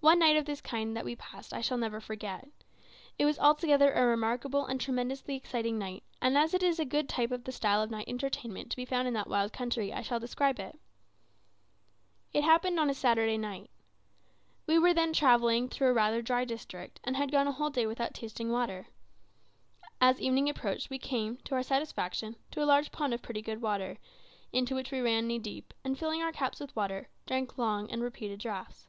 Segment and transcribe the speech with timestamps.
[0.00, 2.46] One night of this kind that we passed I shall never forget.
[3.18, 7.08] It was altogether a remarkable and tremendously exciting night; and as it is a good
[7.08, 10.02] type of the style of night entertainment to be found in that wild country, I
[10.02, 10.78] shall describe it.
[12.32, 13.68] It happened on a Saturday night.
[14.66, 17.86] We were then travelling through a rather dry district, and had gone a whole day
[17.86, 18.86] without tasting water.
[20.00, 23.60] As evening approached we came, to our satisfaction, to a large pond of pretty good
[23.62, 23.96] water,
[24.52, 28.02] into which we ran knee deep, and filling our caps with water, drank long and
[28.04, 28.86] repeated draughts.